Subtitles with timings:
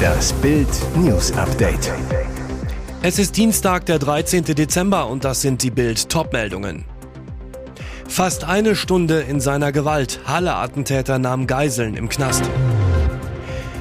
[0.00, 1.92] Das Bild News Update.
[3.02, 4.44] Es ist Dienstag, der 13.
[4.44, 6.84] Dezember und das sind die Bild Topmeldungen.
[8.08, 10.20] Fast eine Stunde in seiner Gewalt.
[10.26, 12.42] Halle-Attentäter nahm Geiseln im Knast.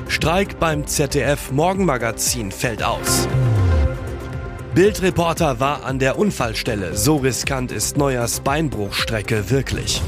[0.07, 3.27] Streik beim ZDF Morgenmagazin fällt aus.
[4.75, 6.95] Bildreporter war an der Unfallstelle.
[6.95, 10.01] So riskant ist Neuers Beinbruchstrecke wirklich.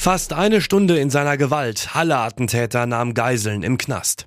[0.00, 1.92] Fast eine Stunde in seiner Gewalt.
[1.92, 4.26] Halle-Attentäter nahm Geiseln im Knast.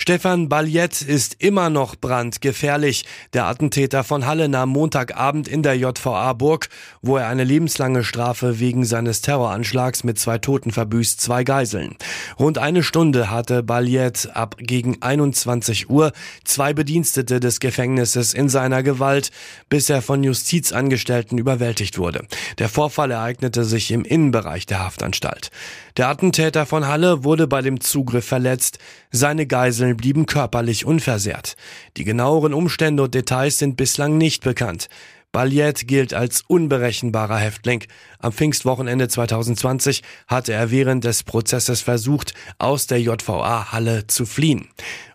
[0.00, 3.04] Stefan Baljet ist immer noch brandgefährlich.
[3.34, 6.68] Der Attentäter von Halle nahm Montagabend in der JVA Burg,
[7.02, 11.96] wo er eine lebenslange Strafe wegen seines Terroranschlags mit zwei Toten verbüßt, zwei Geiseln.
[12.38, 16.12] Rund eine Stunde hatte Baljet ab gegen 21 Uhr
[16.44, 19.30] zwei Bedienstete des Gefängnisses in seiner Gewalt,
[19.68, 22.24] bis er von Justizangestellten überwältigt wurde.
[22.58, 25.50] Der Vorfall ereignete sich im Innenbereich der Haftanstalt.
[25.98, 28.78] Der Attentäter von Halle wurde bei dem Zugriff verletzt.
[29.10, 31.56] Seine Geiseln blieben körperlich unversehrt.
[31.96, 34.88] Die genaueren Umstände und Details sind bislang nicht bekannt.
[35.32, 37.82] Baljet gilt als unberechenbarer Häftling.
[38.20, 44.68] Am Pfingstwochenende 2020 hatte er während des Prozesses versucht, aus der JVA Halle zu fliehen.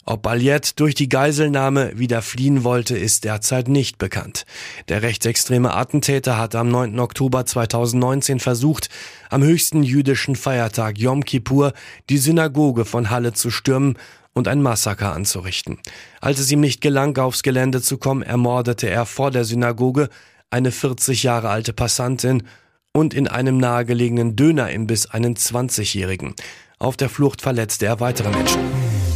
[0.05, 4.45] Ob Baljet durch die Geiselnahme wieder fliehen wollte, ist derzeit nicht bekannt.
[4.89, 6.99] Der rechtsextreme Attentäter hat am 9.
[6.99, 8.89] Oktober 2019 versucht,
[9.29, 11.71] am höchsten jüdischen Feiertag Yom Kippur
[12.09, 13.97] die Synagoge von Halle zu stürmen
[14.33, 15.79] und ein Massaker anzurichten.
[16.19, 20.09] Als es ihm nicht gelang, aufs Gelände zu kommen, ermordete er vor der Synagoge
[20.49, 22.43] eine 40 Jahre alte Passantin
[22.91, 26.35] und in einem nahegelegenen Dönerimbiss einen 20-Jährigen.
[26.77, 28.59] Auf der Flucht verletzte er weitere Menschen.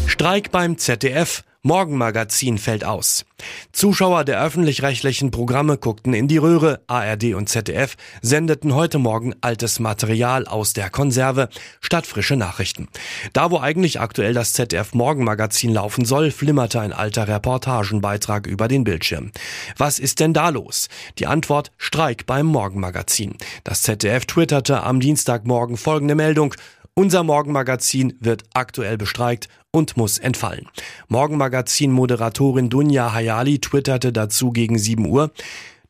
[0.08, 1.44] Streik beim ZDF.
[1.64, 3.26] Morgenmagazin fällt aus.
[3.74, 6.82] Zuschauer der öffentlich-rechtlichen Programme guckten in die Röhre.
[6.88, 11.50] ARD und ZDF sendeten heute Morgen altes Material aus der Konserve
[11.82, 12.88] statt frische Nachrichten.
[13.34, 18.86] Da, wo eigentlich aktuell das ZDF Morgenmagazin laufen soll, flimmerte ein alter Reportagenbeitrag über den
[18.86, 19.32] Bildschirm.
[19.78, 20.88] Was ist denn da los?
[21.20, 23.36] Die Antwort Streik beim Morgenmagazin.
[23.66, 26.54] Das ZDF twitterte am Dienstagmorgen folgende Meldung.
[26.98, 30.68] Unser Morgenmagazin wird aktuell bestreikt und muss entfallen.
[31.10, 35.30] Morgenmagazin-Moderatorin Dunja Hayali twitterte dazu gegen 7 Uhr.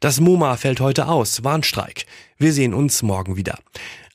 [0.01, 1.46] Das MoMA fällt heute aus.
[1.46, 2.07] Warnstreik.
[2.38, 3.57] Wir sehen uns morgen wieder.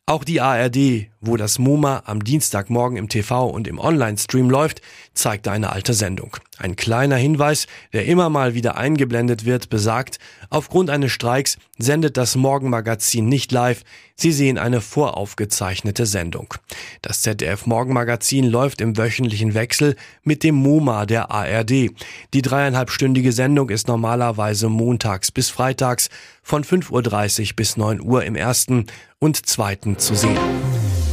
[0.05, 4.83] Auch die ARD, wo das MoMA am Dienstagmorgen im TV und im Online-Stream läuft,
[5.15, 6.37] zeigte eine alte Sendung.
[6.59, 10.19] Ein kleiner Hinweis, der immer mal wieder eingeblendet wird, besagt,
[10.51, 13.83] aufgrund eines Streiks sendet das Morgenmagazin nicht live,
[14.15, 16.55] Sie sehen eine voraufgezeichnete Sendung.
[17.01, 21.91] Das ZDF Morgenmagazin läuft im wöchentlichen Wechsel mit dem MoMA der ARD.
[22.33, 26.09] Die dreieinhalbstündige Sendung ist normalerweise montags bis freitags
[26.43, 28.87] von 5.30 Uhr bis 9 Uhr im ersten
[29.19, 30.39] und zweiten zu sehen.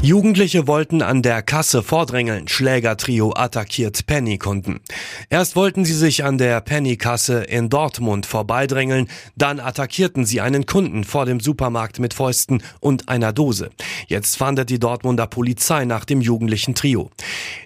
[0.02, 2.48] Jugendliche wollten an der Kasse vordrängeln.
[2.48, 4.80] Schlägertrio attackiert Penny-Kunden.
[5.30, 11.04] Erst wollten sie sich an der Penny-Kasse in Dortmund vorbeidrängeln, dann attackierten sie einen Kunden
[11.04, 13.72] vor dem Supermarkt mit Fäusten und einer Dose.
[14.08, 17.12] Jetzt fahndet die Dortmunder Polizei nach dem jugendlichen Trio.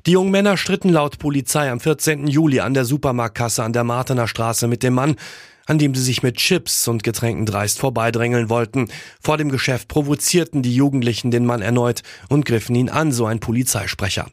[0.07, 2.25] Die jungen Männer stritten laut Polizei am 14.
[2.25, 5.17] Juli an der Supermarktkasse an der Martener Straße mit dem Mann,
[5.65, 8.89] an dem sie sich mit Chips und Getränken dreist vorbeidrängeln wollten.
[9.21, 13.39] Vor dem Geschäft provozierten die Jugendlichen den Mann erneut und griffen ihn an, so ein
[13.39, 14.27] Polizeisprecher.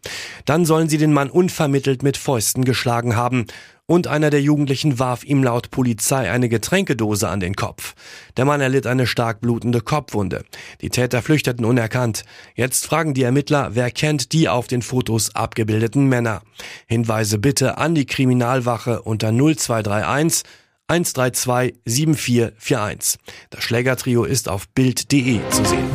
[0.45, 3.47] Dann sollen sie den Mann unvermittelt mit Fäusten geschlagen haben
[3.91, 7.95] und einer der Jugendlichen warf ihm laut Polizei eine Getränkedose an den Kopf.
[8.37, 10.45] Der Mann erlitt eine stark blutende Kopfwunde.
[10.81, 12.25] Die Täter flüchteten unerkannt.
[12.55, 16.43] Jetzt fragen die Ermittler, wer kennt die auf den Fotos abgebildeten Männer.
[16.87, 20.45] Hinweise bitte an die Kriminalwache unter 0231
[20.91, 23.21] 132 7441.
[23.51, 25.89] Das Schlägertrio ist auf Bild.de zu sehen.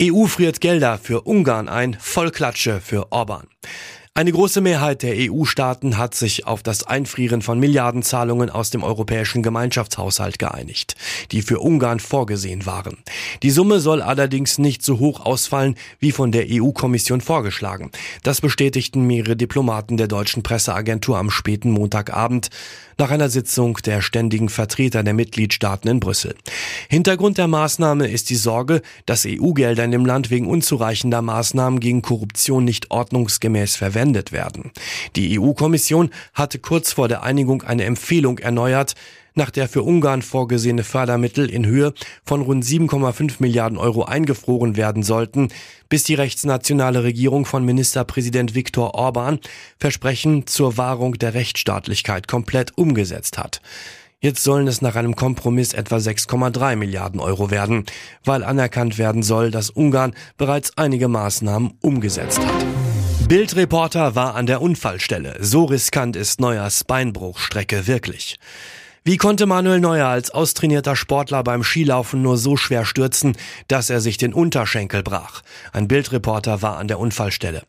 [0.00, 3.48] EU friert Gelder für Ungarn ein, Vollklatsche für Orban.
[4.16, 9.42] Eine große Mehrheit der EU-Staaten hat sich auf das Einfrieren von Milliardenzahlungen aus dem europäischen
[9.42, 10.94] Gemeinschaftshaushalt geeinigt,
[11.32, 12.98] die für Ungarn vorgesehen waren.
[13.42, 17.90] Die Summe soll allerdings nicht so hoch ausfallen wie von der EU-Kommission vorgeschlagen.
[18.22, 22.50] Das bestätigten mehrere Diplomaten der deutschen Presseagentur am späten Montagabend
[22.96, 26.36] nach einer Sitzung der ständigen Vertreter der Mitgliedstaaten in Brüssel.
[26.88, 32.02] Hintergrund der Maßnahme ist die Sorge, dass EU-Gelder in dem Land wegen unzureichender Maßnahmen gegen
[32.02, 34.70] Korruption nicht ordnungsgemäß verwendet verwendet werden.
[35.16, 38.94] Die EU-Kommission hatte kurz vor der Einigung eine Empfehlung erneuert,
[39.36, 41.92] nach der für Ungarn vorgesehene Fördermittel in Höhe
[42.24, 45.48] von rund 7,5 Milliarden Euro eingefroren werden sollten,
[45.88, 49.40] bis die rechtsnationale Regierung von Ministerpräsident Viktor Orban
[49.78, 53.60] Versprechen zur Wahrung der Rechtsstaatlichkeit komplett umgesetzt hat.
[54.20, 57.84] Jetzt sollen es nach einem Kompromiss etwa 6,3 Milliarden Euro werden,
[58.24, 62.83] weil anerkannt werden soll, dass Ungarn bereits einige Maßnahmen umgesetzt hat.
[63.28, 65.36] Bildreporter war an der Unfallstelle.
[65.40, 68.38] So riskant ist Neuers Beinbruchstrecke wirklich.
[69.02, 73.34] Wie konnte Manuel Neuer als austrainierter Sportler beim Skilaufen nur so schwer stürzen,
[73.66, 75.40] dass er sich den Unterschenkel brach?
[75.72, 77.62] Ein Bildreporter war an der Unfallstelle.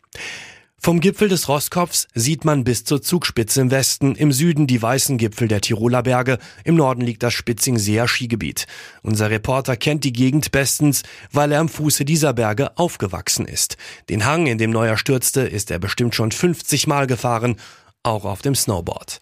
[0.85, 5.17] Vom Gipfel des Rosskopfs sieht man bis zur Zugspitze im Westen, im Süden die weißen
[5.17, 8.67] Gipfel der Tiroler Berge, im Norden liegt das Spitzingseer Skigebiet.
[9.01, 11.01] Unser Reporter kennt die Gegend bestens,
[11.31, 13.77] weil er am Fuße dieser Berge aufgewachsen ist.
[14.09, 17.55] Den Hang, in dem Neuer stürzte, ist er bestimmt schon 50 Mal gefahren,
[18.03, 19.21] auch auf dem Snowboard.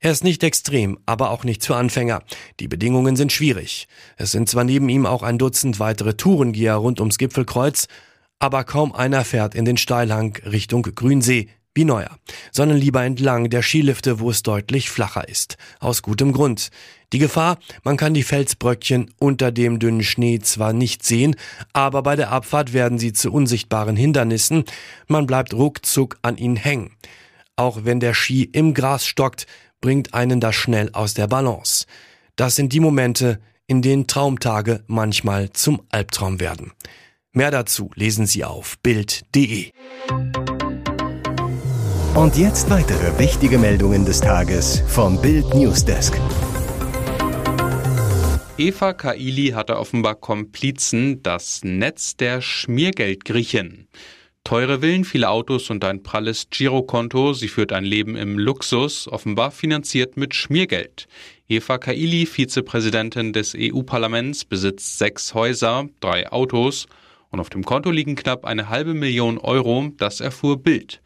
[0.00, 2.22] Er ist nicht extrem, aber auch nicht für Anfänger.
[2.60, 3.88] Die Bedingungen sind schwierig.
[4.18, 7.88] Es sind zwar neben ihm auch ein Dutzend weitere Tourengeher rund ums Gipfelkreuz,
[8.38, 12.18] aber kaum einer fährt in den Steilhang Richtung Grünsee wie neuer,
[12.50, 15.56] sondern lieber entlang der Skilifte, wo es deutlich flacher ist.
[15.78, 16.70] Aus gutem Grund.
[17.12, 21.36] Die Gefahr, man kann die Felsbröckchen unter dem dünnen Schnee zwar nicht sehen,
[21.72, 24.64] aber bei der Abfahrt werden sie zu unsichtbaren Hindernissen,
[25.06, 26.96] man bleibt ruckzuck an ihnen hängen.
[27.54, 29.46] Auch wenn der Ski im Gras stockt,
[29.80, 31.86] bringt einen das schnell aus der Balance.
[32.34, 36.72] Das sind die Momente, in denen Traumtage manchmal zum Albtraum werden.
[37.38, 39.70] Mehr dazu lesen Sie auf Bild.de.
[42.16, 46.20] Und jetzt weitere wichtige Meldungen des Tages vom Bild Newsdesk.
[48.56, 53.86] Eva Kaili hatte offenbar Komplizen, das Netz der Schmiergeldgriechen.
[54.42, 57.34] Teure Villen, viele Autos und ein pralles Girokonto.
[57.34, 61.06] Sie führt ein Leben im Luxus, offenbar finanziert mit Schmiergeld.
[61.48, 66.88] Eva Kaili, Vizepräsidentin des EU-Parlaments, besitzt sechs Häuser, drei Autos
[67.30, 71.00] und auf dem Konto liegen knapp eine halbe Million Euro, das erfuhr Bild.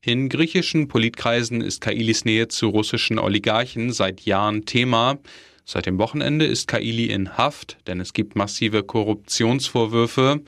[0.00, 5.18] In griechischen Politkreisen ist Kailis Nähe zu russischen Oligarchen seit Jahren Thema.
[5.64, 10.42] Seit dem Wochenende ist Kaili in Haft, denn es gibt massive Korruptionsvorwürfe.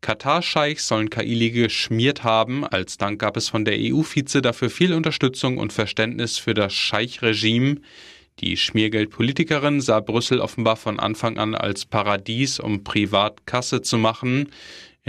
[0.00, 2.66] Katar-Scheichs sollen Kaili geschmiert haben.
[2.66, 7.76] Als Dank gab es von der EU-Vize dafür viel Unterstützung und Verständnis für das Scheich-Regime.
[8.40, 14.50] Die Schmiergeldpolitikerin sah Brüssel offenbar von Anfang an als Paradies, um privat Kasse zu machen.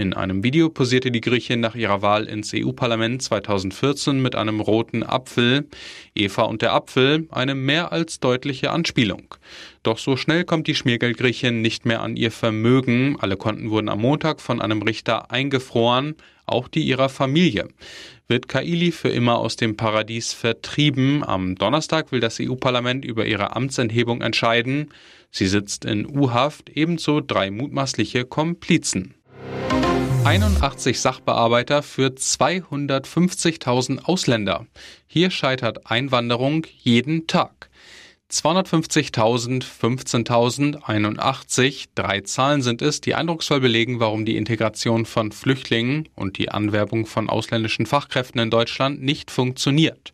[0.00, 5.02] In einem Video posierte die Griechin nach ihrer Wahl ins EU-Parlament 2014 mit einem roten
[5.02, 5.68] Apfel.
[6.14, 9.34] Eva und der Apfel, eine mehr als deutliche Anspielung.
[9.82, 13.18] Doch so schnell kommt die Schmiergeldgriechin nicht mehr an ihr Vermögen.
[13.20, 16.14] Alle Konten wurden am Montag von einem Richter eingefroren,
[16.46, 17.68] auch die ihrer Familie
[18.26, 21.24] wird Kaili für immer aus dem Paradies vertrieben.
[21.24, 24.90] Am Donnerstag will das EU-Parlament über ihre Amtsenthebung entscheiden.
[25.32, 29.14] Sie sitzt in U-Haft, ebenso drei mutmaßliche Komplizen.
[30.24, 34.66] 81 Sachbearbeiter für 250.000 Ausländer.
[35.06, 37.70] Hier scheitert Einwanderung jeden Tag.
[38.30, 46.38] 250.000, 15.081, drei Zahlen sind es, die eindrucksvoll belegen, warum die Integration von Flüchtlingen und
[46.38, 50.12] die Anwerbung von ausländischen Fachkräften in Deutschland nicht funktioniert.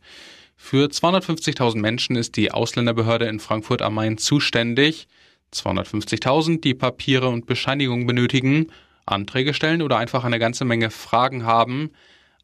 [0.56, 5.08] Für 250.000 Menschen ist die Ausländerbehörde in Frankfurt am Main zuständig.
[5.52, 8.68] 250.000, die Papiere und Bescheinigungen benötigen,
[9.06, 11.90] Anträge stellen oder einfach eine ganze Menge Fragen haben.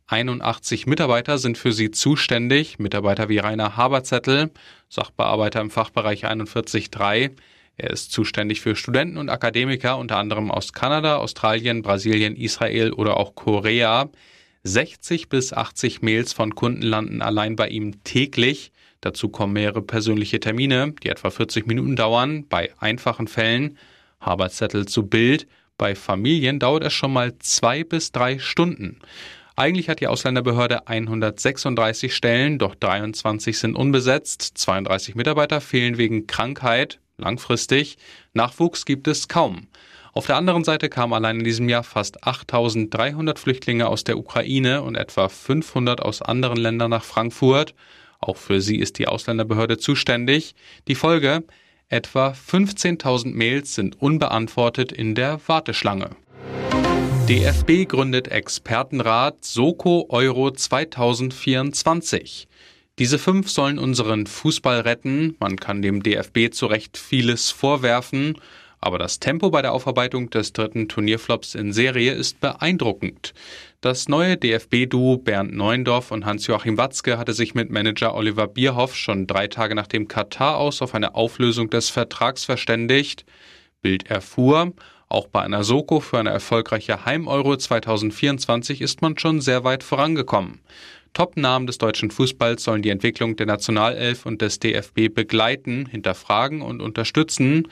[0.07, 4.51] 81 Mitarbeiter sind für sie zuständig, Mitarbeiter wie Rainer Haberzettel,
[4.89, 7.31] Sachbearbeiter im Fachbereich 41.3.
[7.79, 13.17] Er ist zuständig für Studenten und Akademiker, unter anderem aus Kanada, Australien, Brasilien, Israel oder
[13.17, 14.11] auch Korea.
[14.65, 18.73] 60 bis 80 Mails von Kunden landen allein bei ihm täglich.
[19.01, 23.79] Dazu kommen mehrere persönliche Termine, die etwa 40 Minuten dauern, bei einfachen Fällen.
[24.21, 25.49] Haberzettel zu Bild.
[25.83, 29.01] Bei Familien dauert es schon mal zwei bis drei Stunden.
[29.57, 37.01] Eigentlich hat die Ausländerbehörde 136 Stellen, doch 23 sind unbesetzt, 32 Mitarbeiter fehlen wegen Krankheit,
[37.19, 37.99] langfristig,
[38.33, 39.67] Nachwuchs gibt es kaum.
[40.13, 44.83] Auf der anderen Seite kamen allein in diesem Jahr fast 8300 Flüchtlinge aus der Ukraine
[44.83, 47.75] und etwa 500 aus anderen Ländern nach Frankfurt.
[48.21, 50.55] Auch für sie ist die Ausländerbehörde zuständig.
[50.87, 51.43] Die Folge?
[51.93, 56.09] Etwa 15.000 Mails sind unbeantwortet in der Warteschlange.
[57.29, 62.49] DFB gründet Expertenrat Soko Euro 2024.
[62.99, 65.37] Diese fünf sollen unseren Fußball retten.
[65.39, 68.41] Man kann dem DFB zu Recht vieles vorwerfen,
[68.81, 73.35] aber das Tempo bei der Aufarbeitung des dritten Turnierflops in Serie ist beeindruckend.
[73.83, 79.27] Das neue DFB-Duo Bernd Neuendorf und Hans-Joachim Watzke hatte sich mit Manager Oliver Bierhoff schon
[79.27, 83.25] drei Tage nach dem Katar aus auf eine Auflösung des Vertrags verständigt.
[83.81, 84.73] Bild erfuhr,
[85.09, 90.61] auch bei einer Soko für eine erfolgreiche Heim-Euro 2024 ist man schon sehr weit vorangekommen.
[91.13, 96.81] Top-Namen des deutschen Fußballs sollen die Entwicklung der Nationalelf und des DFB begleiten, hinterfragen und
[96.81, 97.67] unterstützen.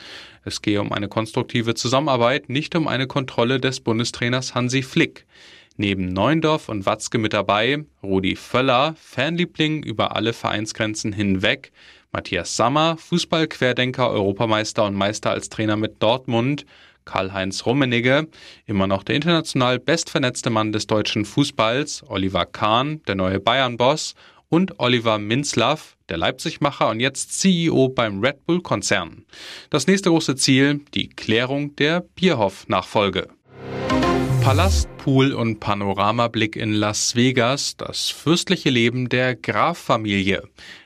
[0.45, 5.25] Es gehe um eine konstruktive Zusammenarbeit, nicht um eine Kontrolle des Bundestrainers Hansi Flick.
[5.81, 11.73] Neben Neuendorf und Watzke mit dabei, Rudi Völler, Fanliebling über alle Vereinsgrenzen hinweg,
[12.13, 16.67] Matthias Sammer, Fußballquerdenker, Europameister und Meister als Trainer mit Dortmund,
[17.07, 18.29] Karl-Heinz Rummenigge,
[18.67, 24.17] immer noch der international bestvernetzte Mann des deutschen Fußballs, Oliver Kahn, der neue Bayern-Boss
[24.51, 29.25] und Oliver Minzlaff, der Leipzigmacher und jetzt CEO beim Red Bull-Konzern.
[29.71, 33.29] Das nächste große Ziel, die Klärung der Bierhoff-Nachfolge.
[34.43, 40.43] Palast, Pool und Panoramablick in Las Vegas, das fürstliche Leben der Graf-Familie.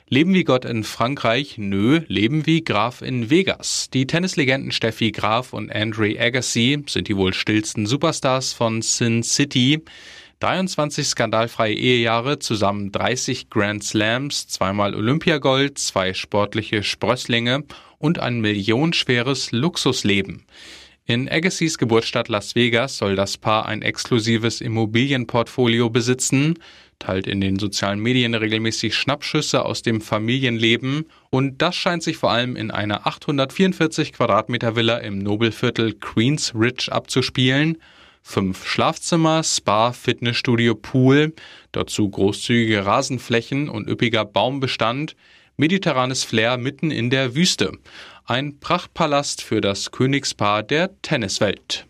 [0.08, 1.56] Leben wie Gott in Frankreich?
[1.56, 3.88] Nö, leben wie Graf in Vegas.
[3.94, 9.82] Die Tennislegenden Steffi Graf und Andre Agassi sind die wohl stillsten Superstars von Sin City.
[10.40, 17.62] 23 skandalfreie Ehejahre, zusammen 30 Grand Slams, zweimal Olympiagold, zwei sportliche Sprösslinge
[17.99, 20.44] und ein millionenschweres Luxusleben.
[21.06, 26.58] In Agassiz Geburtsstadt Las Vegas soll das Paar ein exklusives Immobilienportfolio besitzen,
[26.99, 32.30] teilt in den sozialen Medien regelmäßig Schnappschüsse aus dem Familienleben und das scheint sich vor
[32.30, 37.76] allem in einer 844 Quadratmeter Villa im Nobelviertel Queens Ridge abzuspielen.
[38.23, 41.34] Fünf Schlafzimmer, Spa, Fitnessstudio, Pool,
[41.73, 45.16] dazu großzügige Rasenflächen und üppiger Baumbestand,
[45.58, 47.73] mediterranes Flair mitten in der Wüste.
[48.26, 51.87] Ein Prachtpalast für das Königspaar der Tenniswelt.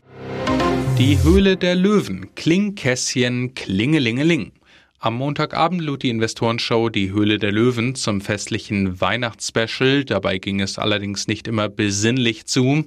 [0.98, 4.50] Die Höhle der Löwen, Klingkässchen, Klingelingeling.
[4.98, 10.04] Am Montagabend lud die Investorenshow Die Höhle der Löwen zum festlichen Weihnachtsspecial.
[10.04, 12.84] Dabei ging es allerdings nicht immer besinnlich zu.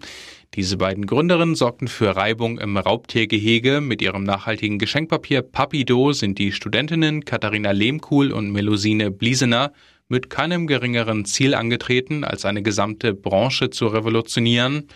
[0.56, 3.80] Diese beiden Gründerinnen sorgten für Reibung im Raubtiergehege.
[3.80, 9.72] Mit ihrem nachhaltigen Geschenkpapier Papido sind die Studentinnen Katharina Lehmkuhl und Melusine Bliesener
[10.10, 14.88] mit keinem geringeren Ziel angetreten, als eine gesamte Branche zu revolutionieren.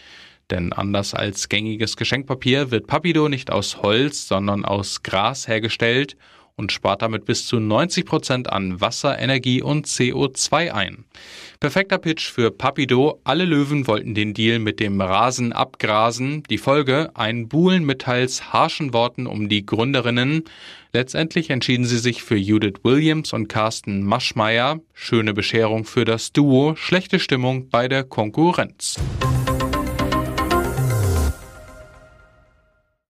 [0.50, 6.18] Denn anders als gängiges Geschenkpapier wird Papido nicht aus Holz, sondern aus Gras hergestellt
[6.56, 11.06] und spart damit bis zu 90 Prozent an Wasser, Energie und CO2 ein.
[11.60, 13.20] Perfekter Pitch für Papido.
[13.24, 16.44] Alle Löwen wollten den Deal mit dem Rasen abgrasen.
[16.50, 17.12] Die Folge?
[17.14, 20.44] Ein Buhlen mit teils harschen Worten um die Gründerinnen.
[20.94, 24.80] Letztendlich entschieden sie sich für Judith Williams und Carsten Maschmeyer.
[24.94, 29.00] Schöne Bescherung für das Duo, schlechte Stimmung bei der Konkurrenz.